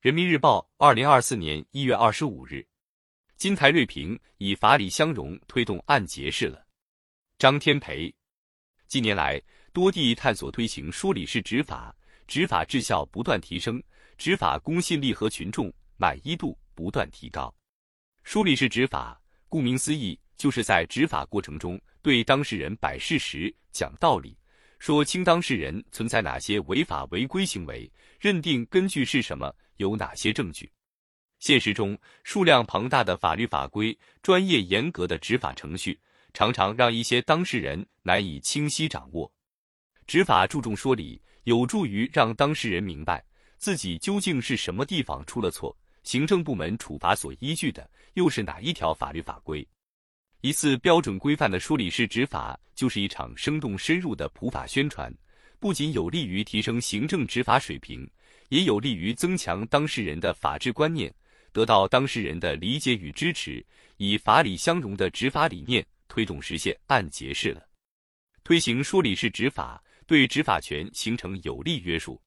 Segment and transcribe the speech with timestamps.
[0.00, 2.64] 人民日报，二零二四年一月二十五日，
[3.36, 6.64] 金台瑞平以法理相容推动案结释了。
[7.36, 8.14] 张天培，
[8.86, 9.42] 近年来
[9.72, 11.92] 多地探索推行梳理式执法，
[12.28, 13.82] 执法质效不断提升，
[14.16, 17.52] 执法公信力和群众满意度不断提高。
[18.22, 24.38] 梳理式执法，顾名思义，就是在执法过程中对当事人摆事实、讲道理。
[24.78, 27.90] 说清当事人存在哪些违法违规行为，
[28.20, 30.70] 认定根据是什么，有哪些证据。
[31.40, 35.98] 现实中，数量庞大的法律法规、专业严格的执法程序，
[36.34, 39.32] 常常让一些当事人难以清晰掌握。
[40.06, 43.24] 执法注重说理，有助于让当事人明白
[43.56, 49.66] 自己究竟是什么地方出了错，行政部门处罚所依据的又是哪一条法律法规。
[50.40, 55.12] 一次标准规范的梳理式执法，就是一场生动深入的普法宣传，
[55.58, 58.08] 不仅有利于提升行政执法水平，
[58.48, 61.14] 也有利于增强当事人的法治观念，
[61.52, 63.64] 得到当事人的理解与支持，
[63.96, 67.66] 以法理相容的执法理念推动实现案结式了。
[68.44, 72.20] 推行说理式执法，对执法权形成有力约束。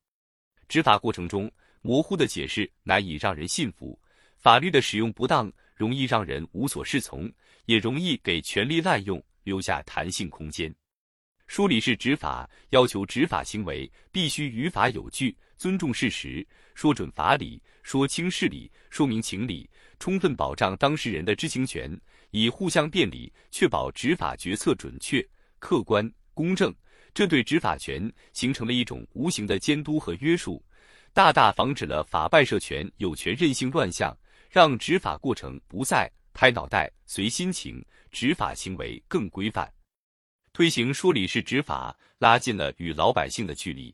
[0.67, 3.99] 执法过程中，模糊的解释难以让人信服，
[4.37, 7.31] 法律的使用不当，容易让人无所适从。
[7.65, 10.73] 也容易给权力滥用留下弹性空间。
[11.47, 21.95] 梳理式执法要求执法行为必须于法有据，尊重事实，说准法理，说清事理，说明情理，充分保障当事人的知情权，
[22.31, 25.23] 以互相便利，确保执法决策准确、
[25.59, 26.73] 客观、公正。
[27.13, 30.65] 这对执法权形成了一种无形的监督和约束，
[31.13, 34.17] 大大防止了法办涉权、有权任性乱象，
[34.49, 36.11] 让执法过程不再。
[36.33, 39.71] 拍脑袋随心情，执法行为更规范。
[40.53, 43.93] 推行说理式执法，拉近了与老百姓的距离。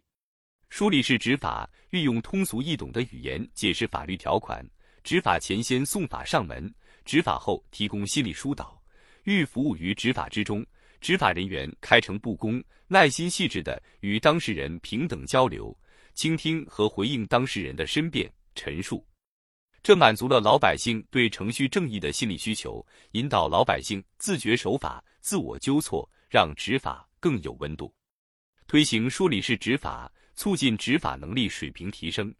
[0.69, 4.65] 梳理式执法运用通俗易懂的语言解释法律条款，
[5.03, 6.73] 执法前先送法上门，
[7.05, 8.79] 执法后提供心理疏导，
[9.23, 10.65] 欲服务于执法之中。
[10.99, 15.77] 执法人员开诚布公、耐心细致地与当事人平等交流，
[16.15, 19.05] 倾听和回应当事人的申辩陈述。
[19.83, 27.93] 这满足了老百姓对程序正义的心理需求，引导老百姓自觉守法、自我纠错，让执法更有温度。
[28.65, 32.33] 推行梳理式执法，促进执法能力水平提升。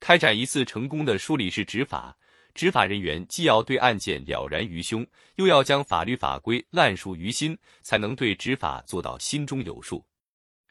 [0.00, 2.16] 开展一次成功的梳理式执法，
[2.54, 5.06] 执法人员既要对案件了然于胸，
[5.36, 10.04] 又要将法律法规烂熟于心，才能对执法做到心中有数。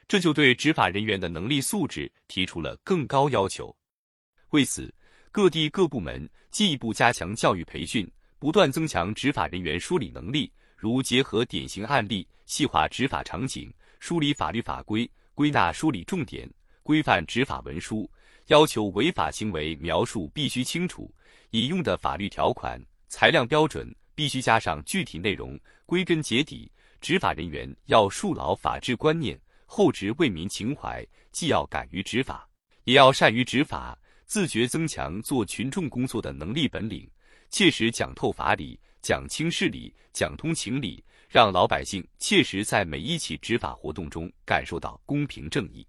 [0.07, 3.75] 这就对执法人员的能力素质提出了更高要求。
[4.51, 4.93] 为此，
[5.31, 8.09] 各地各部门进一步加强教育培训，
[8.39, 16.49] 不断增强执法人员梳理能力，如结合典型案例，细化执法场景，梳理法律法规，归纳梳理重点，
[16.81, 18.09] 规范执法文书，
[18.47, 21.13] 要求违法行为描述必须清楚，
[21.51, 25.55] 引用的法律条款、裁量标准必须加上具体内容。
[25.85, 32.49] 归根结底，执法人员要树牢法治观念，厚植为民情怀，既要敢于执法，
[32.85, 33.95] 也要善于执法。
[34.25, 37.07] 自觉增强做群众工作的能力本领，
[37.51, 45.85] 切实讲透法理、讲清事理、讲通情理，让老百姓切实在每一起执法活动中感受到公平正义。